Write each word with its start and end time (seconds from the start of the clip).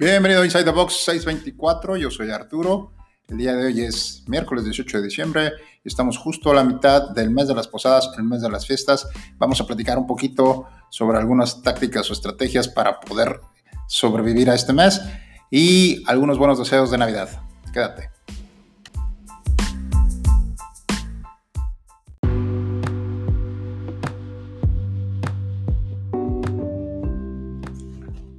Bienvenido 0.00 0.40
a 0.40 0.44
Inside 0.46 0.64
the 0.64 0.70
Box 0.70 1.04
624, 1.04 1.98
yo 1.98 2.10
soy 2.10 2.30
Arturo. 2.30 2.94
El 3.28 3.36
día 3.36 3.52
de 3.52 3.66
hoy 3.66 3.82
es 3.82 4.24
miércoles 4.26 4.64
18 4.64 4.96
de 4.96 5.04
diciembre 5.04 5.52
estamos 5.84 6.16
justo 6.16 6.50
a 6.50 6.54
la 6.54 6.64
mitad 6.64 7.10
del 7.10 7.30
mes 7.30 7.48
de 7.48 7.54
las 7.54 7.68
posadas, 7.68 8.10
el 8.16 8.24
mes 8.24 8.40
de 8.40 8.48
las 8.48 8.66
fiestas. 8.66 9.06
Vamos 9.36 9.60
a 9.60 9.66
platicar 9.66 9.98
un 9.98 10.06
poquito 10.06 10.64
sobre 10.88 11.18
algunas 11.18 11.60
tácticas 11.60 12.08
o 12.08 12.14
estrategias 12.14 12.66
para 12.66 12.98
poder 12.98 13.42
sobrevivir 13.88 14.48
a 14.48 14.54
este 14.54 14.72
mes 14.72 15.02
y 15.50 16.02
algunos 16.06 16.38
buenos 16.38 16.58
deseos 16.58 16.90
de 16.90 16.96
Navidad. 16.96 17.28
Quédate. 17.70 18.19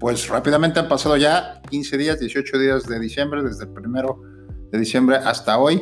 Pues 0.02 0.28
rápidamente 0.30 0.80
han 0.80 0.88
pasado 0.88 1.16
ya 1.16 1.62
15 1.70 1.96
días, 1.96 2.20
18 2.20 2.58
días 2.58 2.88
de 2.88 3.00
diciembre, 3.00 3.44
desde 3.44 3.66
el 3.66 3.70
primero 3.70 4.20
de 4.72 4.80
diciembre 4.80 5.18
hasta 5.18 5.59
hoy. 5.59 5.80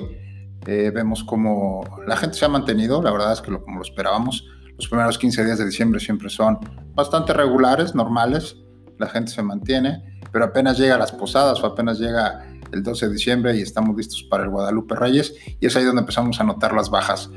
Eh, 0.67 0.91
vemos 0.93 1.23
como 1.23 1.85
la 2.05 2.17
gente 2.17 2.37
se 2.37 2.43
ha 2.43 2.49
mantenido, 2.49 3.01
la 3.01 3.13
verdad 3.13 3.31
es 3.31 3.39
que 3.39 3.49
como 3.49 3.77
lo 3.77 3.81
esperábamos, 3.81 4.45
los 4.75 4.89
primeros 4.89 5.17
15 5.17 5.45
días 5.45 5.57
de 5.57 5.65
diciembre 5.65 6.01
siempre 6.01 6.29
son 6.29 6.59
bastante 6.93 7.31
regulares, 7.31 7.95
normales, 7.95 8.57
la 8.97 9.07
gente 9.07 9.31
se 9.31 9.41
mantiene, 9.41 10.19
pero 10.33 10.43
apenas 10.43 10.77
llega 10.77 10.95
a 10.95 10.99
las 10.99 11.13
posadas 11.13 11.63
o 11.63 11.65
apenas 11.65 11.97
llega 11.97 12.45
el 12.73 12.83
12 12.83 13.07
de 13.07 13.13
diciembre 13.13 13.55
y 13.55 13.61
estamos 13.61 13.95
listos 13.95 14.27
para 14.29 14.43
el 14.43 14.49
Guadalupe 14.49 14.95
Reyes 14.95 15.33
y 15.61 15.65
es 15.65 15.77
ahí 15.77 15.85
donde 15.85 16.01
empezamos 16.01 16.41
a 16.41 16.43
notar 16.43 16.73
las 16.73 16.89
bajas. 16.89 17.29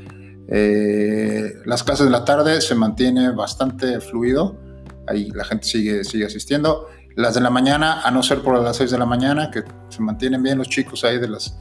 Eh, 0.49 1.53
las 1.65 1.81
clases 1.81 2.07
de 2.07 2.11
la 2.11 2.25
tarde 2.25 2.59
se 2.59 2.75
mantiene 2.75 3.31
bastante 3.31 4.01
fluido, 4.01 4.59
ahí 5.07 5.29
la 5.31 5.45
gente 5.45 5.65
sigue, 5.65 6.03
sigue 6.03 6.25
asistiendo. 6.25 6.87
Las 7.15 7.35
de 7.35 7.41
la 7.41 7.49
mañana, 7.49 8.01
a 8.01 8.11
no 8.11 8.23
ser 8.23 8.41
por 8.41 8.59
las 8.59 8.77
6 8.77 8.91
de 8.91 8.97
la 8.97 9.05
mañana, 9.05 9.51
que 9.51 9.63
se 9.89 10.01
mantienen 10.01 10.41
bien 10.41 10.57
los 10.57 10.69
chicos 10.69 11.03
ahí 11.03 11.19
de 11.19 11.27
los 11.27 11.55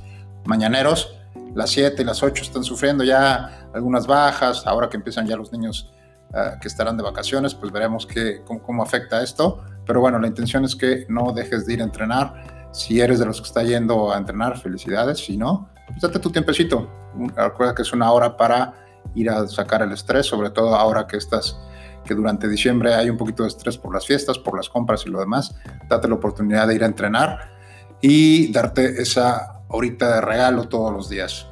mañaneros, 0.46 1.14
las 1.54 1.70
7 1.70 2.00
y 2.00 2.04
las 2.04 2.22
8 2.22 2.42
están 2.42 2.64
sufriendo 2.64 3.04
ya 3.04 3.68
algunas 3.74 4.06
bajas, 4.06 4.66
ahora 4.66 4.88
que 4.88 4.96
empiezan 4.96 5.26
ya 5.26 5.36
los 5.36 5.52
niños 5.52 5.92
uh, 6.30 6.58
que 6.60 6.68
estarán 6.68 6.96
de 6.96 7.02
vacaciones, 7.02 7.54
pues 7.54 7.70
veremos 7.70 8.06
qué, 8.06 8.42
cómo, 8.46 8.62
cómo, 8.62 8.82
afecta 8.82 9.22
esto. 9.22 9.62
Pero 9.84 10.00
bueno, 10.00 10.18
la 10.18 10.28
intención 10.28 10.64
es 10.64 10.74
que 10.74 11.04
no 11.08 11.32
dejes 11.32 11.66
de 11.66 11.74
ir 11.74 11.80
a 11.82 11.84
entrenar. 11.84 12.70
Si 12.72 13.00
eres 13.00 13.18
de 13.18 13.26
los 13.26 13.40
que 13.40 13.48
está 13.48 13.62
yendo 13.62 14.12
a 14.12 14.16
entrenar, 14.16 14.58
felicidades. 14.58 15.18
Si 15.18 15.36
no, 15.36 15.68
pues 15.88 16.00
date 16.00 16.18
tu 16.18 16.30
tiempecito. 16.30 16.90
Recuerda 17.36 17.74
que 17.74 17.82
es 17.82 17.92
una 17.92 18.10
hora 18.10 18.36
para 18.36 18.72
ir 19.14 19.28
a 19.28 19.46
sacar 19.46 19.82
el 19.82 19.92
estrés, 19.92 20.26
sobre 20.26 20.50
todo 20.50 20.74
ahora 20.74 21.06
que 21.06 21.18
estás 21.18 21.58
que 22.04 22.14
durante 22.14 22.48
diciembre 22.48 22.94
hay 22.94 23.10
un 23.10 23.16
poquito 23.16 23.42
de 23.42 23.48
estrés 23.48 23.78
por 23.78 23.94
las 23.94 24.06
fiestas, 24.06 24.38
por 24.38 24.56
las 24.56 24.68
compras 24.68 25.04
y 25.06 25.10
lo 25.10 25.20
demás, 25.20 25.54
date 25.88 26.08
la 26.08 26.14
oportunidad 26.14 26.68
de 26.68 26.74
ir 26.74 26.82
a 26.82 26.86
entrenar 26.86 27.50
y 28.00 28.52
darte 28.52 29.00
esa 29.00 29.62
horita 29.68 30.16
de 30.16 30.20
regalo 30.20 30.68
todos 30.68 30.92
los 30.92 31.08
días. 31.08 31.46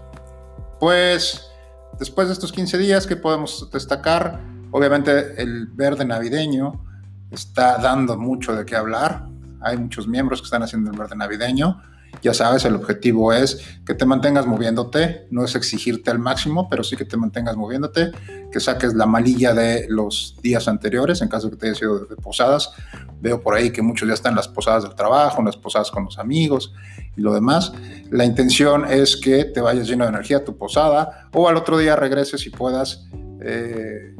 Pues 0.79 1.51
después 1.99 2.29
de 2.29 2.35
estos 2.35 2.53
15 2.53 2.79
días, 2.79 3.07
¿qué 3.07 3.17
podemos 3.17 3.71
destacar? 3.73 4.41
Obviamente 4.71 5.41
el 5.41 5.67
verde 5.67 6.05
navideño 6.05 6.85
está 7.31 7.79
dando 7.79 8.17
mucho 8.17 8.55
de 8.55 8.65
qué 8.65 8.77
hablar. 8.77 9.27
Hay 9.61 9.77
muchos 9.77 10.09
miembros 10.09 10.41
que 10.41 10.47
están 10.47 10.63
haciendo 10.63 10.91
el 10.91 10.99
verde 10.99 11.17
navideño. 11.17 11.83
Ya 12.23 12.35
sabes, 12.35 12.65
el 12.65 12.75
objetivo 12.75 13.33
es 13.33 13.61
que 13.87 13.95
te 13.95 14.05
mantengas 14.05 14.47
moviéndote, 14.47 15.27
no 15.31 15.45
es 15.45 15.55
exigirte 15.55 16.11
al 16.11 16.19
máximo, 16.19 16.69
pero 16.69 16.85
sí 16.85 16.97
que 16.97 17.05
te 17.05 17.17
mantengas 17.17 17.57
moviéndote, 17.57 18.13
que 18.53 18.61
saques 18.61 18.95
la 18.95 19.07
malilla 19.07 19.55
de 19.55 19.87
los 19.89 20.37
días 20.43 20.69
anteriores, 20.69 21.23
en 21.23 21.29
caso 21.29 21.47
de 21.47 21.53
que 21.53 21.57
te 21.59 21.67
haya 21.69 21.75
sido 21.77 22.01
de 22.01 22.17
posadas. 22.17 22.73
Veo 23.21 23.41
por 23.41 23.55
ahí 23.55 23.71
que 23.71 23.81
muchos 23.81 24.07
ya 24.07 24.15
están 24.15 24.33
en 24.33 24.37
las 24.37 24.49
posadas 24.49 24.83
del 24.83 24.95
trabajo, 24.95 25.39
en 25.39 25.47
las 25.47 25.57
posadas 25.57 25.91
con 25.91 26.05
los 26.05 26.19
amigos 26.19 26.75
y 27.17 27.21
lo 27.21 27.33
demás. 27.33 27.73
La 28.11 28.25
intención 28.25 28.85
es 28.91 29.17
que 29.17 29.47
te 29.47 29.61
vayas 29.61 29.89
lleno 29.89 30.05
de 30.05 30.11
energía 30.11 30.39
a 30.39 30.45
tu 30.45 30.59
posada 30.59 31.29
o 31.33 31.49
al 31.49 31.57
otro 31.57 31.79
día 31.79 31.97
regreses 31.97 32.47
y 32.47 32.51
puedas, 32.51 33.07
eh, 33.41 34.15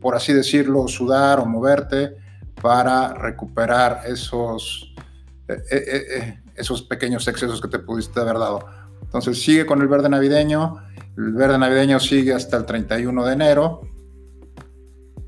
por 0.00 0.14
así 0.14 0.32
decirlo, 0.32 0.88
sudar 0.88 1.40
o 1.40 1.46
moverte 1.46 2.16
para 2.62 3.12
recuperar 3.12 4.02
esos... 4.06 4.94
Eh, 5.48 5.62
eh, 5.70 6.43
esos 6.54 6.82
pequeños 6.82 7.26
excesos 7.28 7.60
que 7.60 7.68
te 7.68 7.78
pudiste 7.78 8.20
haber 8.20 8.38
dado. 8.38 8.66
Entonces 9.02 9.42
sigue 9.42 9.66
con 9.66 9.80
el 9.80 9.88
verde 9.88 10.08
navideño, 10.08 10.76
el 11.16 11.32
verde 11.32 11.58
navideño 11.58 12.00
sigue 12.00 12.32
hasta 12.32 12.56
el 12.56 12.64
31 12.64 13.24
de 13.24 13.32
enero 13.32 13.80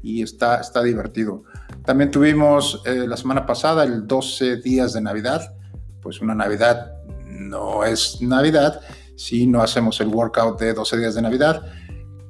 y 0.02 0.22
está, 0.22 0.60
está 0.60 0.82
divertido. 0.82 1.44
También 1.84 2.10
tuvimos 2.10 2.82
eh, 2.84 3.06
la 3.06 3.16
semana 3.16 3.46
pasada 3.46 3.84
el 3.84 4.06
12 4.06 4.56
días 4.56 4.92
de 4.92 5.00
Navidad, 5.00 5.54
pues 6.00 6.20
una 6.20 6.34
Navidad 6.34 6.92
no 7.26 7.84
es 7.84 8.20
Navidad 8.20 8.80
si 9.16 9.46
no 9.46 9.62
hacemos 9.62 10.00
el 10.00 10.08
workout 10.08 10.60
de 10.60 10.74
12 10.74 10.98
días 10.98 11.14
de 11.14 11.22
Navidad, 11.22 11.62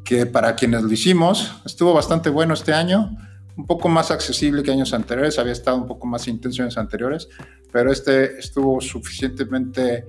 que 0.05 0.27
para 0.27 0.55
quienes 0.55 0.83
lo 0.83 0.93
hicimos 0.93 1.53
estuvo 1.65 1.93
bastante 1.93 2.31
bueno 2.31 2.55
este 2.55 2.73
año 2.73 3.11
un 3.57 3.67
poco 3.67 3.89
más 3.89 4.11
accesible 4.11 4.63
que 4.63 4.71
años 4.71 4.93
anteriores, 4.93 5.39
había 5.39 5.53
estado 5.53 5.79
un 5.79 5.87
poco 5.87 6.07
más 6.07 6.29
intenso 6.29 6.63
en 6.63 6.71
anteriores, 6.77 7.29
pero 7.73 7.91
este 7.91 8.39
estuvo 8.39 8.81
suficientemente 8.81 10.07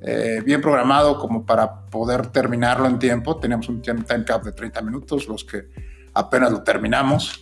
eh, 0.00 0.40
bien 0.44 0.60
programado 0.60 1.18
como 1.18 1.44
para 1.44 1.86
poder 1.86 2.28
terminarlo 2.28 2.86
en 2.86 2.98
tiempo. 2.98 3.38
Teníamos 3.38 3.68
un 3.68 3.82
time 3.82 4.24
cap 4.24 4.44
de 4.44 4.52
30 4.52 4.82
minutos, 4.82 5.26
los 5.26 5.44
que 5.44 5.68
apenas 6.12 6.52
lo 6.52 6.62
terminamos. 6.62 7.40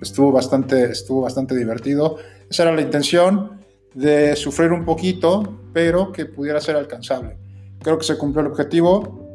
Estuvo 0.00 0.30
bastante, 0.30 0.92
estuvo 0.92 1.22
bastante 1.22 1.56
divertido. 1.56 2.16
Esa 2.48 2.64
era 2.64 2.72
la 2.72 2.82
intención 2.82 3.60
de 3.94 4.36
sufrir 4.36 4.70
un 4.70 4.84
poquito, 4.84 5.60
pero 5.72 6.12
que 6.12 6.26
pudiera 6.26 6.60
ser 6.60 6.76
alcanzable. 6.76 7.36
Creo 7.82 7.98
que 7.98 8.04
se 8.04 8.16
cumplió 8.16 8.42
el 8.42 8.52
objetivo. 8.52 9.26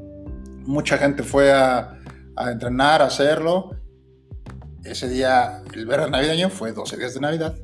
Mucha 0.65 0.97
gente 0.97 1.23
fue 1.23 1.51
a 1.51 1.99
entrenar, 2.37 3.01
a 3.01 3.05
hacerlo 3.05 3.82
ese 4.83 5.07
día, 5.09 5.63
el 5.73 5.85
verde 5.85 6.09
navideño, 6.09 6.49
fue 6.49 6.71
12 6.71 6.97
días 6.97 7.13
de 7.13 7.19
Navidad 7.19 7.55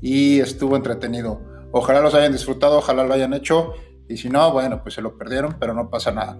y 0.00 0.40
estuvo 0.40 0.76
entretenido. 0.76 1.40
Ojalá 1.72 2.00
los 2.00 2.14
hayan 2.14 2.32
disfrutado, 2.32 2.78
ojalá 2.78 3.04
lo 3.04 3.14
hayan 3.14 3.34
hecho 3.34 3.72
y 4.08 4.16
si 4.16 4.28
no, 4.28 4.52
bueno, 4.52 4.82
pues 4.82 4.94
se 4.94 5.02
lo 5.02 5.16
perdieron, 5.16 5.56
pero 5.58 5.74
no 5.74 5.90
pasa 5.90 6.12
nada. 6.12 6.38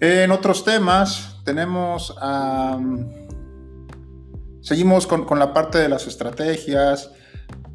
En 0.00 0.30
otros 0.30 0.64
temas, 0.64 1.40
tenemos... 1.44 2.14
seguimos 4.60 5.06
con, 5.06 5.24
con 5.24 5.38
la 5.38 5.52
parte 5.52 5.78
de 5.78 5.88
las 5.88 6.06
estrategias 6.06 7.10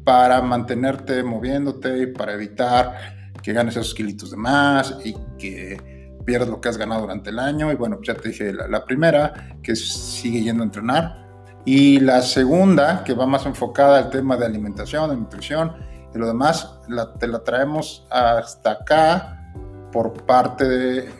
para 0.04 0.40
mantenerte 0.42 1.22
moviéndote 1.22 2.02
y 2.02 2.06
para 2.06 2.32
evitar 2.32 3.32
que 3.42 3.52
ganes 3.52 3.76
esos 3.76 3.94
kilitos 3.94 4.30
de 4.30 4.36
más 4.36 4.96
y 5.04 5.14
que 5.38 5.91
pierdes 6.24 6.48
lo 6.48 6.60
que 6.60 6.68
has 6.68 6.76
ganado 6.76 7.02
durante 7.02 7.30
el 7.30 7.38
año. 7.38 7.70
Y 7.72 7.74
bueno, 7.74 7.96
pues 7.96 8.08
ya 8.08 8.14
te 8.14 8.30
dije 8.30 8.52
la, 8.52 8.84
primera, 8.84 9.56
que 9.62 9.76
sigue 9.76 10.42
yendo 10.42 10.62
a 10.62 10.66
entrenar. 10.66 11.22
Y 11.64 12.00
la 12.00 12.22
segunda, 12.22 13.04
que 13.04 13.14
va 13.14 13.26
más 13.26 13.46
enfocada 13.46 13.98
al 13.98 14.10
tema 14.10 14.36
de 14.36 14.46
alimentación, 14.46 15.10
de 15.10 15.16
nutrición 15.16 15.72
y 16.14 16.18
lo 16.18 16.26
demás, 16.26 16.78
la, 16.88 17.14
te 17.14 17.26
la 17.26 17.42
traemos 17.42 18.06
hasta 18.10 18.72
acá 18.72 19.52
por 19.92 20.12
parte 20.24 20.68
de 20.68 21.10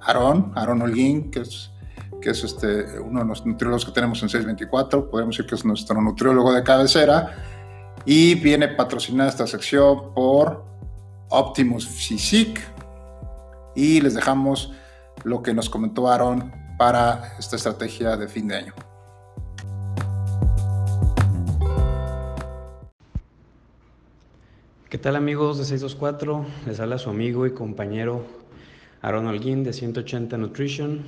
Aaron, 0.00 0.52
Aaron 0.54 0.82
Holguín, 0.82 1.30
que 1.30 1.40
es, 1.40 1.70
que 2.20 2.30
es 2.30 2.42
este, 2.44 2.98
uno 3.00 3.20
de 3.20 3.26
los 3.26 3.44
nutriólogos 3.44 3.84
que 3.84 3.92
tenemos 3.92 4.22
en 4.22 4.28
624, 4.28 5.10
podemos 5.10 5.36
decir 5.36 5.48
que 5.48 5.54
es 5.54 5.64
nuestro 5.64 6.00
nutriólogo 6.00 6.52
de 6.52 6.62
cabecera, 6.62 7.34
y 8.04 8.34
viene 8.34 8.68
patrocinada 8.68 9.30
esta 9.30 9.46
sección 9.46 10.14
por 10.14 10.64
Optimus 11.30 11.86
Physique, 11.86 12.60
y 13.74 14.00
les 14.00 14.14
dejamos 14.14 14.72
lo 15.24 15.42
que 15.42 15.54
nos 15.54 15.70
comentó 15.70 16.08
Aaron 16.08 16.52
para 16.78 17.36
esta 17.38 17.56
estrategia 17.56 18.16
de 18.16 18.28
fin 18.28 18.48
de 18.48 18.56
año. 18.56 18.74
¿Qué 24.88 24.98
tal 24.98 25.16
amigos 25.16 25.58
de 25.58 25.64
624? 25.64 26.46
Les 26.66 26.78
habla 26.78 26.98
su 26.98 27.10
amigo 27.10 27.46
y 27.46 27.52
compañero 27.52 28.24
Aaron 29.02 29.26
Holguín 29.26 29.64
de 29.64 29.72
180 29.72 30.38
Nutrition. 30.38 31.04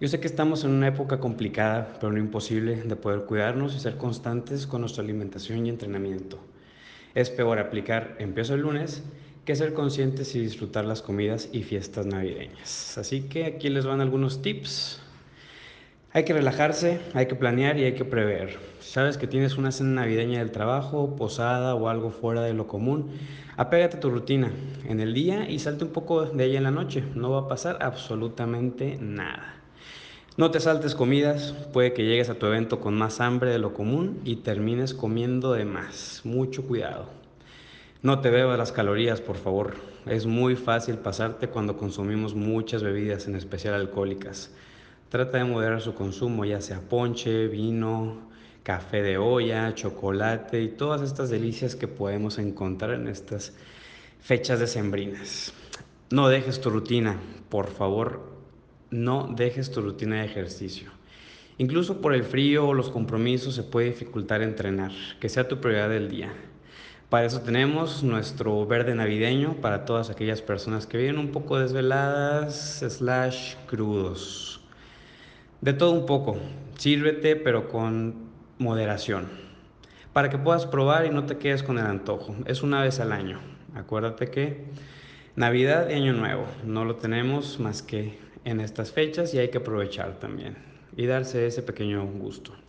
Yo 0.00 0.08
sé 0.08 0.20
que 0.20 0.26
estamos 0.26 0.64
en 0.64 0.70
una 0.70 0.88
época 0.88 1.20
complicada, 1.20 1.96
pero 2.00 2.12
no 2.12 2.18
imposible, 2.18 2.82
de 2.82 2.96
poder 2.96 3.26
cuidarnos 3.26 3.76
y 3.76 3.80
ser 3.80 3.98
constantes 3.98 4.66
con 4.66 4.80
nuestra 4.80 5.04
alimentación 5.04 5.66
y 5.66 5.68
entrenamiento. 5.68 6.38
Es 7.14 7.30
peor 7.30 7.58
aplicar 7.58 8.16
empiezo 8.18 8.54
el 8.54 8.62
lunes 8.62 9.02
que 9.44 9.54
ser 9.56 9.74
conscientes 9.74 10.34
y 10.34 10.40
disfrutar 10.40 10.84
las 10.84 11.02
comidas 11.02 11.48
y 11.52 11.62
fiestas 11.62 12.06
navideñas. 12.06 12.96
Así 12.96 13.22
que 13.22 13.44
aquí 13.44 13.68
les 13.68 13.84
van 13.84 14.00
algunos 14.00 14.40
tips. 14.42 15.00
Hay 16.12 16.24
que 16.24 16.32
relajarse, 16.32 17.00
hay 17.12 17.26
que 17.26 17.34
planear 17.34 17.76
y 17.78 17.84
hay 17.84 17.94
que 17.94 18.04
prever. 18.04 18.56
Sabes 18.80 19.18
que 19.18 19.26
tienes 19.26 19.58
una 19.58 19.72
cena 19.72 20.02
navideña 20.02 20.38
del 20.38 20.52
trabajo, 20.52 21.16
posada 21.16 21.74
o 21.74 21.88
algo 21.88 22.10
fuera 22.10 22.42
de 22.42 22.54
lo 22.54 22.68
común, 22.68 23.10
apégate 23.56 23.96
a 23.96 24.00
tu 24.00 24.10
rutina 24.10 24.52
en 24.88 25.00
el 25.00 25.12
día 25.12 25.50
y 25.50 25.58
salte 25.58 25.84
un 25.84 25.90
poco 25.90 26.24
de 26.24 26.44
ella 26.44 26.58
en 26.58 26.64
la 26.64 26.70
noche. 26.70 27.02
No 27.14 27.30
va 27.30 27.40
a 27.40 27.48
pasar 27.48 27.78
absolutamente 27.80 28.96
nada. 29.00 29.56
No 30.36 30.50
te 30.50 30.60
saltes 30.60 30.94
comidas, 30.94 31.52
puede 31.72 31.92
que 31.92 32.04
llegues 32.04 32.30
a 32.30 32.34
tu 32.34 32.46
evento 32.46 32.80
con 32.80 32.94
más 32.94 33.20
hambre 33.20 33.50
de 33.50 33.58
lo 33.58 33.74
común 33.74 34.20
y 34.24 34.36
termines 34.36 34.94
comiendo 34.94 35.52
de 35.52 35.64
más. 35.64 36.20
Mucho 36.24 36.66
cuidado. 36.66 37.23
No 38.04 38.20
te 38.20 38.28
bebas 38.28 38.58
las 38.58 38.70
calorías, 38.70 39.22
por 39.22 39.38
favor. 39.38 39.76
Es 40.04 40.26
muy 40.26 40.56
fácil 40.56 40.98
pasarte 40.98 41.48
cuando 41.48 41.78
consumimos 41.78 42.34
muchas 42.34 42.82
bebidas, 42.82 43.26
en 43.28 43.34
especial 43.34 43.72
alcohólicas. 43.72 44.54
Trata 45.08 45.38
de 45.38 45.44
moderar 45.44 45.80
su 45.80 45.94
consumo, 45.94 46.44
ya 46.44 46.60
sea 46.60 46.82
ponche, 46.82 47.48
vino, 47.48 48.28
café 48.62 49.00
de 49.00 49.16
olla, 49.16 49.74
chocolate 49.74 50.60
y 50.60 50.68
todas 50.68 51.00
estas 51.00 51.30
delicias 51.30 51.76
que 51.76 51.88
podemos 51.88 52.36
encontrar 52.36 52.90
en 52.90 53.08
estas 53.08 53.56
fechas 54.20 54.60
decembrinas. 54.60 55.54
No 56.10 56.28
dejes 56.28 56.60
tu 56.60 56.68
rutina, 56.68 57.18
por 57.48 57.70
favor, 57.70 58.20
no 58.90 59.32
dejes 59.34 59.70
tu 59.70 59.80
rutina 59.80 60.16
de 60.16 60.26
ejercicio. 60.26 60.90
Incluso 61.56 62.02
por 62.02 62.12
el 62.12 62.24
frío 62.24 62.68
o 62.68 62.74
los 62.74 62.90
compromisos 62.90 63.54
se 63.54 63.62
puede 63.62 63.86
dificultar 63.86 64.42
entrenar, 64.42 64.92
que 65.20 65.30
sea 65.30 65.48
tu 65.48 65.58
prioridad 65.58 65.88
del 65.88 66.10
día. 66.10 66.34
Para 67.14 67.26
eso 67.26 67.42
tenemos 67.42 68.02
nuestro 68.02 68.66
verde 68.66 68.92
navideño 68.92 69.54
para 69.60 69.84
todas 69.84 70.10
aquellas 70.10 70.42
personas 70.42 70.84
que 70.84 70.98
vienen 70.98 71.20
un 71.20 71.28
poco 71.30 71.60
desveladas, 71.60 72.84
slash 72.88 73.54
crudos. 73.68 74.60
De 75.60 75.74
todo 75.74 75.92
un 75.92 76.06
poco, 76.06 76.38
sírvete 76.76 77.36
pero 77.36 77.68
con 77.68 78.16
moderación, 78.58 79.28
para 80.12 80.28
que 80.28 80.38
puedas 80.38 80.66
probar 80.66 81.06
y 81.06 81.10
no 81.10 81.24
te 81.24 81.38
quedes 81.38 81.62
con 81.62 81.78
el 81.78 81.86
antojo. 81.86 82.34
Es 82.46 82.64
una 82.64 82.82
vez 82.82 82.98
al 82.98 83.12
año. 83.12 83.38
Acuérdate 83.76 84.32
que 84.32 84.64
Navidad 85.36 85.90
y 85.90 85.92
Año 85.92 86.14
Nuevo 86.14 86.46
no 86.64 86.84
lo 86.84 86.96
tenemos 86.96 87.60
más 87.60 87.80
que 87.80 88.18
en 88.44 88.58
estas 88.58 88.90
fechas 88.90 89.32
y 89.34 89.38
hay 89.38 89.50
que 89.50 89.58
aprovechar 89.58 90.18
también 90.18 90.56
y 90.96 91.06
darse 91.06 91.46
ese 91.46 91.62
pequeño 91.62 92.04
gusto. 92.04 92.63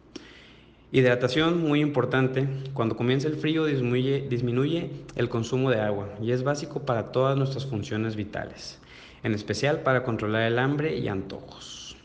Hidratación 0.96 1.62
muy 1.62 1.82
importante. 1.82 2.48
Cuando 2.74 2.96
comienza 2.96 3.28
el 3.28 3.36
frío 3.36 3.66
disminuye, 3.66 4.92
el 5.18 5.28
consumo 5.28 5.70
de 5.70 5.82
agua 5.82 6.08
y 6.22 6.32
es 6.32 6.44
básico 6.44 6.86
para 6.86 7.12
todas 7.12 7.38
nuestras 7.38 7.66
funciones 7.66 8.16
vitales, 8.16 8.80
en 9.22 9.34
especial 9.34 9.82
para 9.82 10.06
controlar 10.06 10.44
el 10.44 10.58
hambre 10.58 10.98
y 10.98 11.10
antojos. 11.10 11.98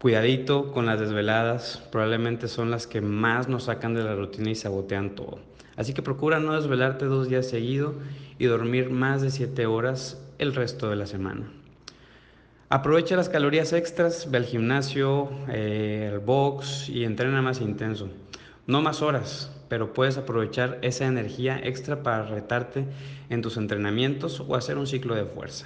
Cuidadito 0.00 0.72
con 0.72 0.86
las 0.86 0.98
desveladas, 0.98 1.80
probablemente 1.92 2.48
son 2.48 2.72
las 2.72 2.88
que 2.88 3.00
más 3.00 3.48
nos 3.48 3.66
sacan 3.66 3.94
de 3.94 4.02
la 4.02 4.16
rutina 4.16 4.50
y 4.50 4.56
sabotean 4.56 5.14
todo. 5.14 5.38
Así 5.76 5.94
que 5.94 6.02
procura 6.02 6.40
no 6.40 6.60
desvelarte 6.60 7.04
dos 7.04 7.28
días 7.28 7.46
seguidos 7.46 7.94
y 8.40 8.46
dormir 8.46 8.90
más 8.90 9.22
de 9.22 9.30
7 9.30 9.66
horas 9.66 10.20
el 10.38 10.52
resto 10.56 10.90
de 10.90 10.96
la 10.96 11.06
semana. 11.06 11.48
Aprovecha 12.70 13.16
las 13.16 13.30
calorías 13.30 13.72
extras, 13.72 14.30
ve 14.30 14.36
al 14.36 14.44
gimnasio, 14.44 15.30
eh, 15.48 16.10
el 16.12 16.18
box 16.18 16.90
y 16.90 17.04
entrena 17.04 17.40
más 17.40 17.62
intenso. 17.62 18.10
No 18.66 18.82
más 18.82 19.00
horas, 19.00 19.50
pero 19.70 19.94
puedes 19.94 20.18
aprovechar 20.18 20.78
esa 20.82 21.06
energía 21.06 21.58
extra 21.64 22.02
para 22.02 22.24
retarte 22.24 22.84
en 23.30 23.40
tus 23.40 23.56
entrenamientos 23.56 24.44
o 24.46 24.54
hacer 24.54 24.76
un 24.76 24.86
ciclo 24.86 25.14
de 25.14 25.24
fuerza. 25.24 25.64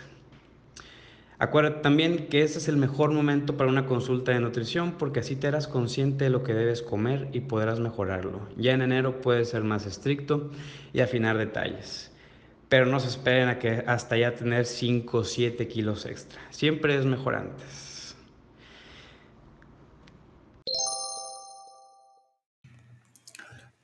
Acuérdate 1.41 1.81
también 1.81 2.29
que 2.29 2.45
este 2.45 2.59
es 2.59 2.69
el 2.69 2.77
mejor 2.77 3.11
momento 3.11 3.57
para 3.57 3.69
una 3.69 3.87
consulta 3.87 4.31
de 4.31 4.39
nutrición 4.39 4.93
porque 4.93 5.19
así 5.19 5.35
te 5.35 5.49
harás 5.49 5.67
consciente 5.67 6.27
de 6.27 6.31
lo 6.31 6.45
que 6.45 6.55
debes 6.55 6.83
comer 6.83 7.31
y 7.33 7.41
podrás 7.41 7.81
mejorarlo. 7.81 8.49
Ya 8.57 8.75
en 8.75 8.83
enero 8.83 9.21
puedes 9.21 9.49
ser 9.49 9.65
más 9.65 9.87
estricto 9.87 10.53
y 10.93 11.01
afinar 11.01 11.37
detalles 11.37 12.12
pero 12.73 12.87
no 12.87 12.99
se 13.01 13.09
esperen 13.09 13.51
a 13.51 13.59
que 13.59 13.85
hasta 13.87 14.17
ya 14.17 14.35
tener 14.35 14.65
5 14.65 15.19
o 15.19 15.25
7 15.25 15.69
kilos 15.69 16.07
extra. 16.07 16.41
Siempre 16.49 16.97
es 16.97 17.05
mejor 17.05 17.35
antes. 17.35 18.17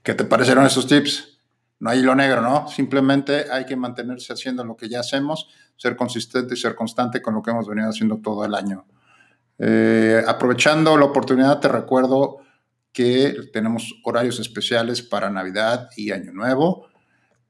¿Qué 0.03 0.15
te 0.15 0.25
parecieron 0.25 0.65
esos 0.65 0.87
tips? 0.87 1.39
No 1.81 1.91
hay 1.91 1.99
hilo 1.99 2.15
negro, 2.15 2.41
¿no? 2.41 2.67
Simplemente 2.69 3.53
hay 3.53 3.67
que 3.67 3.77
mantenerse 3.77 4.33
haciendo 4.33 4.65
lo 4.65 4.75
que 4.75 4.89
ya 4.89 5.01
hacemos, 5.01 5.51
ser 5.77 5.95
consistente 5.95 6.55
y 6.55 6.57
ser 6.57 6.75
constante 6.75 7.21
con 7.21 7.35
lo 7.35 7.43
que 7.43 7.51
hemos 7.51 7.69
venido 7.69 7.91
haciendo 7.91 8.17
todo 8.23 8.47
el 8.47 8.55
año. 8.55 8.87
Eh, 9.59 10.25
aprovechando 10.27 10.97
la 10.97 11.05
oportunidad, 11.05 11.61
te 11.61 11.69
recuerdo 11.69 12.39
que 12.91 13.51
tenemos 13.53 14.01
horarios 14.03 14.41
especiales 14.41 15.03
para 15.03 15.29
Navidad 15.29 15.91
y 15.95 16.11
Año 16.11 16.33
Nuevo 16.33 16.88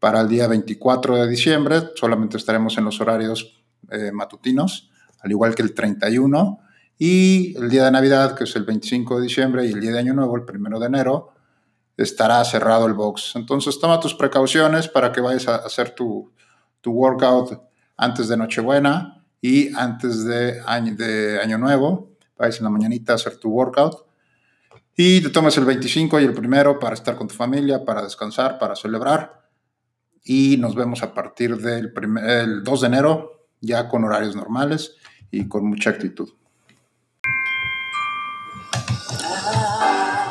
para 0.00 0.20
el 0.20 0.28
día 0.28 0.46
24 0.46 1.16
de 1.16 1.28
diciembre 1.28 1.90
solamente 1.94 2.36
estaremos 2.36 2.78
en 2.78 2.84
los 2.84 3.00
horarios 3.00 3.62
eh, 3.90 4.12
matutinos, 4.12 4.90
al 5.20 5.30
igual 5.30 5.54
que 5.54 5.62
el 5.62 5.74
31. 5.74 6.60
Y 6.98 7.56
el 7.56 7.70
día 7.70 7.84
de 7.84 7.90
Navidad, 7.92 8.36
que 8.36 8.44
es 8.44 8.56
el 8.56 8.64
25 8.64 9.16
de 9.16 9.22
diciembre, 9.22 9.66
y 9.66 9.72
el 9.72 9.80
día 9.80 9.92
de 9.92 10.00
Año 10.00 10.14
Nuevo, 10.14 10.36
el 10.36 10.42
1 10.42 10.80
de 10.80 10.86
enero, 10.86 11.32
estará 11.96 12.44
cerrado 12.44 12.86
el 12.86 12.94
box. 12.94 13.32
Entonces 13.36 13.78
toma 13.80 14.00
tus 14.00 14.14
precauciones 14.14 14.88
para 14.88 15.12
que 15.12 15.20
vayas 15.20 15.48
a 15.48 15.56
hacer 15.56 15.90
tu, 15.90 16.32
tu 16.80 16.92
workout 16.92 17.60
antes 17.96 18.28
de 18.28 18.36
Nochebuena 18.36 19.24
y 19.40 19.74
antes 19.74 20.24
de 20.24 20.60
año, 20.66 20.94
de 20.96 21.40
año 21.40 21.58
Nuevo. 21.58 22.16
Vayas 22.36 22.58
en 22.58 22.64
la 22.64 22.70
mañanita 22.70 23.12
a 23.12 23.16
hacer 23.16 23.36
tu 23.36 23.50
workout. 23.50 24.06
Y 24.96 25.20
te 25.20 25.30
tomes 25.30 25.56
el 25.56 25.64
25 25.64 26.18
y 26.20 26.24
el 26.24 26.32
primero 26.32 26.78
para 26.78 26.94
estar 26.94 27.16
con 27.16 27.28
tu 27.28 27.34
familia, 27.34 27.84
para 27.84 28.02
descansar, 28.02 28.58
para 28.58 28.74
celebrar 28.74 29.47
y 30.28 30.58
nos 30.58 30.74
vemos 30.74 31.02
a 31.02 31.14
partir 31.14 31.56
del 31.56 31.90
el 32.22 32.62
2 32.62 32.80
de 32.82 32.86
enero 32.86 33.46
ya 33.62 33.88
con 33.88 34.04
horarios 34.04 34.36
normales 34.36 34.94
y 35.30 35.48
con 35.48 35.64
mucha 35.64 35.88
actitud. 35.88 36.28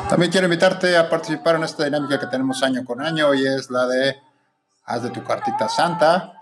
También 0.08 0.30
quiero 0.30 0.46
invitarte 0.46 0.96
a 0.96 1.10
participar 1.10 1.56
en 1.56 1.64
esta 1.64 1.84
dinámica 1.84 2.20
que 2.20 2.28
tenemos 2.28 2.62
año 2.62 2.84
con 2.84 3.02
año 3.02 3.34
y 3.34 3.44
es 3.44 3.72
la 3.72 3.88
de 3.88 4.16
haz 4.84 5.02
de 5.02 5.10
tu 5.10 5.24
cartita 5.24 5.68
santa 5.68 6.32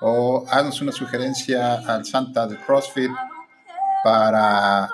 o 0.00 0.46
haznos 0.50 0.80
una 0.80 0.90
sugerencia 0.90 1.74
al 1.86 2.06
Santa 2.06 2.46
de 2.46 2.56
CrossFit 2.56 3.10
para 4.02 4.88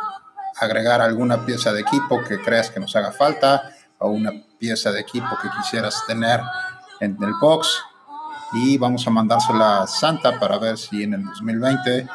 agregar 0.60 1.00
alguna 1.00 1.46
pieza 1.46 1.72
de 1.72 1.82
equipo 1.82 2.24
que 2.24 2.40
creas 2.40 2.68
que 2.68 2.80
nos 2.80 2.96
haga 2.96 3.12
falta 3.12 3.62
o 3.98 4.10
una 4.10 4.32
pieza 4.58 4.90
de 4.90 5.00
equipo 5.00 5.28
que 5.40 5.48
quisieras 5.56 6.02
tener 6.08 6.40
en 7.00 7.16
el 7.22 7.32
box 7.40 7.84
y 8.52 8.78
vamos 8.78 9.06
a 9.06 9.10
mandársela 9.10 9.82
a 9.82 9.86
Santa 9.86 10.38
para 10.38 10.58
ver 10.58 10.78
si 10.78 11.02
en 11.02 11.14
el 11.14 11.24
2020 11.24 12.08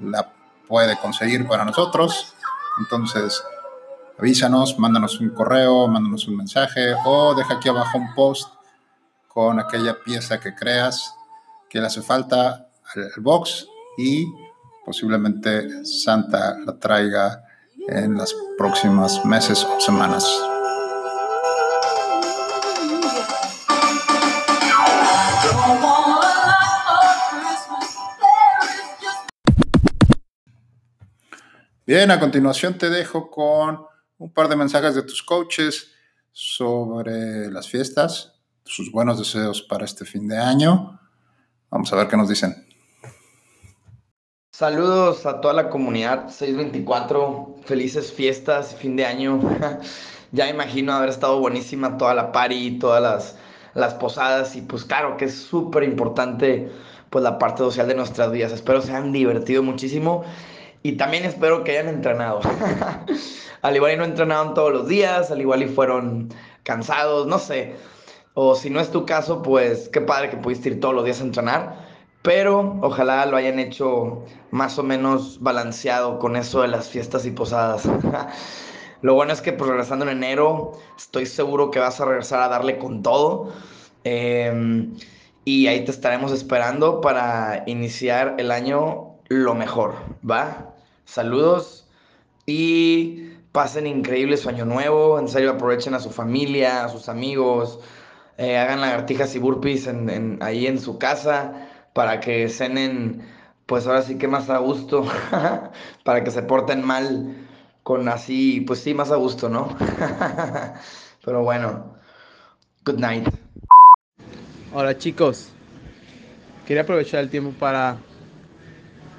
la 0.00 0.30
puede 0.68 0.96
conseguir 0.98 1.46
para 1.46 1.64
nosotros. 1.64 2.34
Entonces, 2.78 3.42
avísanos, 4.18 4.78
mándanos 4.78 5.20
un 5.20 5.30
correo, 5.30 5.88
mándanos 5.88 6.28
un 6.28 6.36
mensaje 6.36 6.94
o 7.04 7.34
deja 7.34 7.54
aquí 7.54 7.68
abajo 7.68 7.98
un 7.98 8.14
post 8.14 8.52
con 9.28 9.60
aquella 9.60 10.02
pieza 10.02 10.40
que 10.40 10.54
creas 10.54 11.14
que 11.68 11.80
le 11.80 11.86
hace 11.86 12.02
falta 12.02 12.68
al, 12.94 13.10
box 13.18 13.66
y 13.98 14.26
posiblemente 14.84 15.84
Santa 15.84 16.56
la 16.64 16.78
traiga 16.78 17.42
en 17.88 18.16
las 18.16 18.34
próximas 18.56 19.24
meses 19.24 19.64
o 19.64 19.80
semanas. 19.80 20.24
Bien, 31.86 32.10
a 32.10 32.18
continuación 32.18 32.76
te 32.78 32.90
dejo 32.90 33.30
con 33.30 33.86
un 34.18 34.32
par 34.32 34.48
de 34.48 34.56
mensajes 34.56 34.96
de 34.96 35.04
tus 35.04 35.22
coaches 35.22 35.92
sobre 36.32 37.48
las 37.48 37.68
fiestas, 37.68 38.40
sus 38.64 38.90
buenos 38.90 39.20
deseos 39.20 39.62
para 39.62 39.84
este 39.84 40.04
fin 40.04 40.26
de 40.26 40.36
año. 40.36 40.98
Vamos 41.70 41.92
a 41.92 41.96
ver 41.96 42.08
qué 42.08 42.16
nos 42.16 42.28
dicen. 42.28 42.66
Saludos 44.50 45.26
a 45.26 45.40
toda 45.40 45.54
la 45.54 45.70
comunidad 45.70 46.28
624, 46.28 47.54
felices 47.64 48.12
fiestas, 48.12 48.74
fin 48.74 48.96
de 48.96 49.06
año. 49.06 49.38
ya 50.32 50.48
imagino 50.48 50.92
haber 50.92 51.10
estado 51.10 51.38
buenísima 51.38 51.98
toda 51.98 52.14
la 52.14 52.32
party, 52.32 52.80
todas 52.80 53.00
las, 53.00 53.36
las 53.74 53.94
posadas 53.94 54.56
y 54.56 54.62
pues 54.62 54.84
claro 54.84 55.16
que 55.16 55.26
es 55.26 55.36
súper 55.36 55.84
importante 55.84 56.68
pues 57.10 57.22
la 57.22 57.38
parte 57.38 57.58
social 57.58 57.86
de 57.86 57.94
nuestras 57.94 58.32
vidas. 58.32 58.50
Espero 58.50 58.82
se 58.82 58.92
han 58.92 59.12
divertido 59.12 59.62
muchísimo 59.62 60.24
y 60.82 60.92
también 60.92 61.24
espero 61.24 61.64
que 61.64 61.72
hayan 61.72 61.88
entrenado. 61.88 62.40
al 63.62 63.76
igual 63.76 63.92
y 63.92 63.96
no 63.96 64.04
entrenaron 64.04 64.54
todos 64.54 64.72
los 64.72 64.88
días, 64.88 65.30
al 65.30 65.40
igual 65.40 65.62
y 65.62 65.68
fueron 65.68 66.28
cansados, 66.62 67.26
no 67.26 67.38
sé. 67.38 67.74
O 68.34 68.54
si 68.54 68.70
no 68.70 68.80
es 68.80 68.90
tu 68.90 69.06
caso, 69.06 69.42
pues 69.42 69.88
qué 69.88 70.00
padre 70.00 70.30
que 70.30 70.36
pudiste 70.36 70.68
ir 70.68 70.80
todos 70.80 70.94
los 70.94 71.04
días 71.04 71.20
a 71.20 71.24
entrenar. 71.24 71.86
Pero 72.22 72.78
ojalá 72.82 73.24
lo 73.26 73.36
hayan 73.36 73.58
hecho 73.58 74.24
más 74.50 74.78
o 74.78 74.82
menos 74.82 75.40
balanceado 75.40 76.18
con 76.18 76.36
eso 76.36 76.62
de 76.62 76.68
las 76.68 76.88
fiestas 76.88 77.24
y 77.24 77.30
posadas. 77.30 77.88
lo 79.00 79.14
bueno 79.14 79.32
es 79.32 79.40
que 79.40 79.52
pues 79.52 79.70
regresando 79.70 80.04
en 80.04 80.10
enero, 80.10 80.72
estoy 80.98 81.26
seguro 81.26 81.70
que 81.70 81.78
vas 81.78 82.00
a 82.00 82.04
regresar 82.04 82.42
a 82.42 82.48
darle 82.48 82.78
con 82.78 83.02
todo. 83.02 83.52
Em, 84.04 84.96
y 85.44 85.68
ahí 85.68 85.84
te 85.84 85.92
estaremos 85.92 86.32
esperando 86.32 87.00
para 87.00 87.62
iniciar 87.66 88.34
el 88.38 88.50
año 88.50 89.05
lo 89.28 89.54
mejor, 89.54 89.94
¿va? 90.28 90.74
Saludos 91.04 91.86
y 92.46 93.30
pasen 93.52 93.86
increíble 93.86 94.36
su 94.36 94.48
año 94.48 94.64
nuevo. 94.64 95.18
En 95.18 95.28
serio, 95.28 95.52
aprovechen 95.52 95.94
a 95.94 96.00
su 96.00 96.10
familia, 96.10 96.84
a 96.84 96.88
sus 96.88 97.08
amigos, 97.08 97.80
eh, 98.38 98.58
hagan 98.58 98.80
lagartijas 98.80 99.34
y 99.34 99.38
burpees 99.38 99.86
en, 99.86 100.38
ahí 100.42 100.66
en 100.66 100.78
su 100.78 100.98
casa 100.98 101.68
para 101.92 102.20
que 102.20 102.48
cenen, 102.48 103.26
pues 103.64 103.86
ahora 103.86 104.02
sí 104.02 104.18
que 104.18 104.28
más 104.28 104.50
a 104.50 104.58
gusto, 104.58 105.06
para 106.04 106.22
que 106.22 106.30
se 106.30 106.42
porten 106.42 106.84
mal 106.84 107.48
con 107.82 108.08
así, 108.08 108.60
pues 108.60 108.80
sí, 108.80 108.94
más 108.94 109.10
a 109.10 109.16
gusto, 109.16 109.48
¿no? 109.48 109.74
Pero 111.24 111.42
bueno, 111.42 111.96
good 112.84 112.98
night. 112.98 113.26
Hola 114.74 114.98
chicos, 114.98 115.48
quería 116.66 116.82
aprovechar 116.82 117.20
el 117.20 117.30
tiempo 117.30 117.52
para 117.58 117.96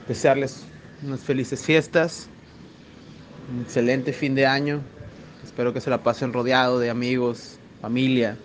desearles 0.07 0.63
unas 1.03 1.21
felices 1.21 1.63
fiestas, 1.63 2.27
un 3.53 3.61
excelente 3.61 4.13
fin 4.13 4.35
de 4.35 4.45
año. 4.45 4.81
Espero 5.43 5.73
que 5.73 5.81
se 5.81 5.89
la 5.89 6.03
pasen 6.03 6.33
rodeado 6.33 6.79
de 6.79 6.89
amigos, 6.89 7.57
familia 7.81 8.37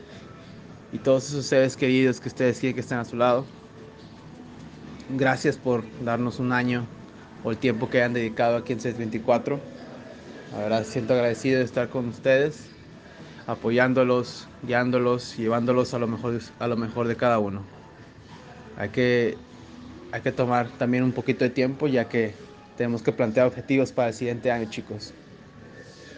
y 0.92 0.98
todos 0.98 1.28
esos 1.28 1.46
seres 1.46 1.76
queridos 1.76 2.20
que 2.20 2.28
ustedes 2.28 2.58
quieren 2.58 2.74
que 2.74 2.80
estén 2.80 2.98
a 2.98 3.04
su 3.04 3.16
lado. 3.16 3.46
Gracias 5.10 5.56
por 5.56 5.84
darnos 6.04 6.38
un 6.38 6.52
año 6.52 6.86
o 7.44 7.50
el 7.50 7.58
tiempo 7.58 7.88
que 7.90 7.98
hayan 7.98 8.12
dedicado 8.12 8.56
aquí 8.56 8.72
en 8.72 8.80
624. 8.80 9.58
La 10.52 10.58
verdad 10.58 10.84
siento 10.84 11.14
agradecido 11.14 11.58
de 11.58 11.64
estar 11.64 11.88
con 11.88 12.08
ustedes, 12.08 12.66
apoyándolos, 13.46 14.46
guiándolos, 14.62 15.36
llevándolos 15.36 15.94
a 15.94 15.98
lo 15.98 16.06
mejor, 16.06 16.38
a 16.58 16.66
lo 16.66 16.76
mejor 16.76 17.08
de 17.08 17.16
cada 17.16 17.38
uno. 17.38 17.62
Hay 18.76 18.90
que, 18.90 19.36
hay 20.12 20.20
que 20.20 20.30
tomar 20.30 20.68
también 20.78 21.02
un 21.02 21.12
poquito 21.12 21.44
de 21.44 21.50
tiempo 21.50 21.88
ya 21.88 22.08
que 22.08 22.34
tenemos 22.76 23.02
que 23.02 23.12
plantear 23.12 23.46
objetivos 23.46 23.92
para 23.92 24.08
el 24.08 24.14
siguiente 24.14 24.50
año, 24.50 24.70
chicos. 24.70 25.12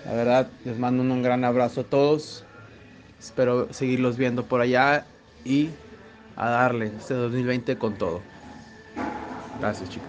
La 0.04 0.12
verdad, 0.12 0.48
les 0.64 0.78
mando 0.78 1.02
un 1.02 1.22
gran 1.22 1.44
abrazo 1.44 1.82
a 1.82 1.84
todos. 1.84 2.44
Espero 3.18 3.72
seguirlos 3.72 4.16
viendo 4.16 4.44
por 4.44 4.60
allá 4.60 5.06
y 5.44 5.70
a 6.36 6.50
darle 6.50 6.92
este 6.98 7.14
2020 7.14 7.78
con 7.78 7.96
todo. 7.96 8.20
Gracias, 9.60 9.88
chicos. 9.88 10.08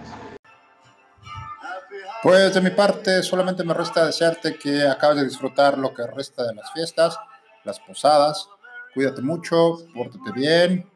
Pues 2.22 2.54
de 2.54 2.60
mi 2.60 2.70
parte, 2.70 3.22
solamente 3.22 3.62
me 3.62 3.72
resta 3.72 4.04
desearte 4.04 4.56
que 4.56 4.86
acabes 4.86 5.18
de 5.18 5.24
disfrutar 5.24 5.78
lo 5.78 5.94
que 5.94 6.06
resta 6.06 6.44
de 6.44 6.54
las 6.54 6.72
fiestas, 6.72 7.18
las 7.64 7.78
posadas. 7.80 8.48
Cuídate 8.94 9.22
mucho, 9.22 9.78
pórtate 9.94 10.32
bien 10.32 10.90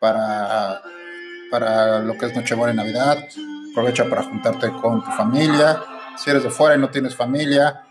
para, 0.00 0.82
para 1.52 1.98
lo 1.98 2.16
que 2.16 2.24
es 2.26 2.34
Nochebuena 2.34 2.72
y 2.72 2.76
Navidad 2.76 3.28
aprovecha 3.72 4.08
para 4.08 4.22
juntarte 4.22 4.72
con 4.72 5.04
tu 5.04 5.10
familia. 5.10 5.82
Si 6.16 6.30
eres 6.30 6.42
de 6.42 6.50
fuera 6.50 6.76
y 6.76 6.78
no 6.78 6.88
tienes 6.88 7.14
familia, 7.14 7.86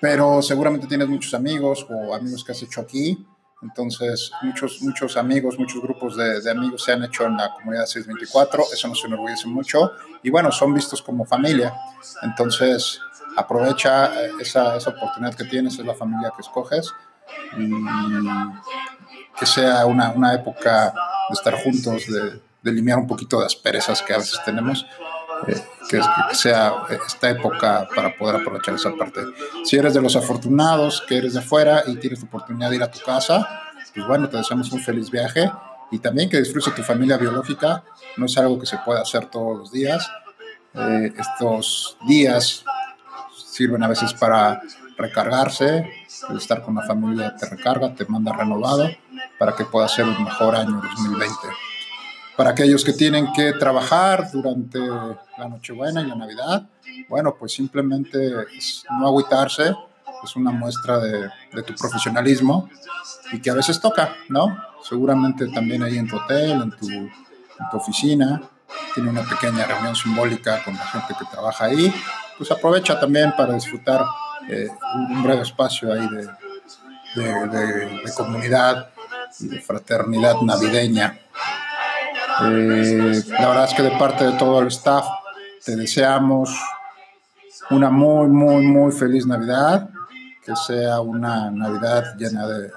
pero 0.00 0.42
seguramente 0.42 0.86
tienes 0.86 1.08
muchos 1.08 1.32
amigos 1.32 1.86
o 1.88 2.14
amigos 2.14 2.44
que 2.44 2.52
has 2.52 2.62
hecho 2.62 2.82
aquí. 2.82 3.26
Entonces, 3.62 4.30
muchos, 4.42 4.82
muchos 4.82 5.16
amigos, 5.16 5.58
muchos 5.58 5.80
grupos 5.80 6.16
de, 6.16 6.42
de, 6.42 6.50
amigos 6.50 6.84
se 6.84 6.92
han 6.92 7.02
hecho 7.04 7.24
en 7.24 7.38
la 7.38 7.50
comunidad 7.54 7.86
624. 7.86 8.64
Eso 8.70 8.88
nos 8.88 9.02
enorgullece 9.02 9.48
mucho. 9.48 9.92
Y 10.22 10.28
bueno, 10.28 10.52
son 10.52 10.74
vistos 10.74 11.00
como 11.00 11.24
familia. 11.24 11.74
Entonces, 12.20 13.00
aprovecha 13.36 14.12
esa, 14.38 14.76
esa 14.76 14.90
oportunidad 14.90 15.34
que 15.34 15.44
tienes, 15.44 15.78
es 15.78 15.86
la 15.86 15.94
familia 15.94 16.32
que 16.36 16.42
escoges. 16.42 16.92
Y 17.58 17.70
que 19.38 19.46
sea 19.46 19.86
una, 19.86 20.10
una 20.10 20.34
época 20.34 20.92
de 21.28 21.32
estar 21.32 21.54
juntos, 21.62 22.06
de, 22.06 22.40
de 22.64 22.94
un 22.94 23.06
poquito 23.06 23.40
de 23.40 23.46
asperezas 23.46 24.00
que 24.02 24.14
a 24.14 24.18
veces 24.18 24.40
tenemos, 24.44 24.86
eh, 25.46 25.62
que, 25.88 26.00
sea 26.32 26.72
esta 27.06 27.30
época 27.30 27.86
para 27.94 28.16
poder 28.16 28.36
aprovechar 28.36 28.74
esa 28.74 28.94
parte. 28.94 29.20
Si 29.64 29.76
eres 29.76 29.92
de 29.92 30.00
los 30.00 30.16
afortunados, 30.16 31.02
que 31.06 31.18
eres 31.18 31.34
de 31.34 31.40
afuera 31.40 31.82
y 31.86 31.96
tienes 31.96 32.20
la 32.20 32.28
oportunidad 32.28 32.70
de 32.70 32.76
ir 32.76 32.82
a 32.82 32.90
tu 32.90 33.00
casa, 33.00 33.46
pues 33.94 34.06
bueno, 34.06 34.28
te 34.28 34.38
deseamos 34.38 34.72
un 34.72 34.80
feliz 34.80 35.10
viaje 35.10 35.50
y 35.90 35.98
también 35.98 36.30
que 36.30 36.38
disfrutes 36.38 36.74
tu 36.74 36.82
familia 36.82 37.18
biológica. 37.18 37.84
No 38.16 38.26
es 38.26 38.38
algo 38.38 38.58
que 38.58 38.66
se 38.66 38.78
pueda 38.78 39.02
hacer 39.02 39.26
todos 39.26 39.58
los 39.58 39.72
días. 39.72 40.10
Eh, 40.72 41.12
estos 41.18 41.98
días 42.08 42.64
sirven 43.46 43.82
a 43.82 43.88
veces 43.88 44.14
para 44.14 44.62
recargarse, 44.96 45.90
estar 46.34 46.62
con 46.62 46.76
la 46.76 46.82
familia 46.82 47.36
te 47.36 47.46
recarga, 47.46 47.94
te 47.94 48.06
manda 48.06 48.32
renovado 48.32 48.88
para 49.38 49.54
que 49.54 49.64
pueda 49.64 49.86
ser 49.88 50.06
un 50.06 50.24
mejor 50.24 50.56
año 50.56 50.80
2020 50.80 51.34
para 52.36 52.50
aquellos 52.50 52.84
que 52.84 52.92
tienen 52.92 53.32
que 53.32 53.52
trabajar 53.52 54.30
durante 54.32 54.78
la 54.78 55.48
Nochebuena 55.48 56.02
y 56.02 56.06
la 56.06 56.14
Navidad, 56.14 56.68
bueno, 57.08 57.34
pues 57.38 57.52
simplemente 57.52 58.32
no 58.98 59.06
agüitarse, 59.06 59.74
es 60.22 60.36
una 60.36 60.50
muestra 60.50 60.98
de, 60.98 61.30
tu 61.62 61.74
profesionalismo 61.74 62.68
y 63.32 63.40
que 63.40 63.50
a 63.50 63.54
veces 63.54 63.80
toca, 63.80 64.16
¿no? 64.28 64.56
Seguramente 64.82 65.48
también 65.48 65.82
ahí 65.82 65.98
en 65.98 66.08
tu 66.08 66.16
hotel, 66.16 66.62
en 66.62 66.70
tu, 66.70 67.76
oficina, 67.76 68.42
tiene 68.94 69.10
una 69.10 69.22
pequeña 69.22 69.64
reunión 69.66 69.94
simbólica 69.94 70.62
con 70.64 70.74
la 70.74 70.84
gente 70.86 71.14
que 71.18 71.24
trabaja 71.26 71.66
ahí, 71.66 71.92
pues 72.36 72.50
aprovecha 72.50 72.98
también 72.98 73.32
para 73.36 73.54
disfrutar 73.54 74.04
eh, 74.48 74.68
un 75.10 75.22
breve 75.22 75.42
espacio 75.42 75.92
ahí 75.92 76.08
de, 76.08 76.26
de 77.14 78.12
comunidad 78.16 78.90
y 79.40 79.48
de 79.48 79.60
fraternidad 79.60 80.40
navideña. 80.42 81.23
Eh, 82.42 83.22
la 83.28 83.48
verdad 83.48 83.64
es 83.64 83.74
que 83.74 83.82
de 83.82 83.90
parte 83.92 84.24
de 84.24 84.32
todo 84.32 84.60
el 84.60 84.68
staff 84.68 85.06
te 85.64 85.76
deseamos 85.76 86.50
una 87.70 87.90
muy, 87.90 88.28
muy, 88.28 88.66
muy 88.66 88.92
feliz 88.92 89.26
Navidad, 89.26 89.88
que 90.44 90.54
sea 90.56 91.00
una 91.00 91.50
Navidad 91.50 92.16
llena 92.16 92.46
de, 92.46 92.62
de 92.62 92.72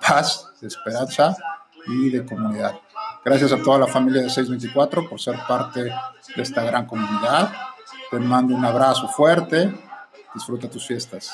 paz, 0.00 0.48
de 0.60 0.68
esperanza 0.68 1.36
y 1.86 2.10
de 2.10 2.24
comunidad. 2.24 2.74
Gracias 3.24 3.52
a 3.52 3.62
toda 3.62 3.78
la 3.78 3.86
familia 3.86 4.22
de 4.22 4.28
624 4.28 5.08
por 5.08 5.20
ser 5.20 5.36
parte 5.46 5.84
de 5.84 6.42
esta 6.42 6.62
gran 6.64 6.86
comunidad. 6.86 7.52
Te 8.10 8.18
mando 8.18 8.54
un 8.54 8.64
abrazo 8.64 9.08
fuerte. 9.08 9.72
Disfruta 10.34 10.68
tus 10.68 10.86
fiestas. 10.86 11.32